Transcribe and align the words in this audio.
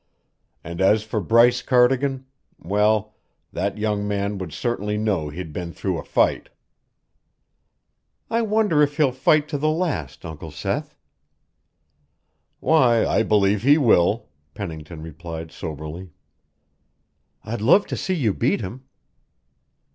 And 0.63 0.81
as 0.81 1.03
for 1.03 1.21
Bryce 1.21 1.61
Cardigan 1.61 2.25
well, 2.57 3.13
that 3.53 3.77
young 3.77 4.07
man 4.07 4.39
would 4.39 4.51
certainly 4.51 4.97
know 4.97 5.29
he'd 5.29 5.53
been 5.53 5.71
through 5.71 5.99
a 5.99 6.03
fight." 6.03 6.49
"I 8.27 8.41
wonder 8.41 8.81
if 8.81 8.97
he'll 8.97 9.11
fight 9.11 9.47
to 9.49 9.59
the 9.59 9.69
last, 9.69 10.25
Uncle 10.25 10.49
Seth." 10.49 10.95
"Why, 12.59 13.05
I 13.05 13.21
believe 13.21 13.61
he 13.61 13.77
will," 13.77 14.27
Pennington 14.55 15.03
replied 15.03 15.51
soberly. 15.51 16.09
"I'd 17.45 17.61
love 17.61 17.85
to 17.85 17.95
see 17.95 18.15
you 18.15 18.33
beat 18.33 18.61
him." 18.61 18.81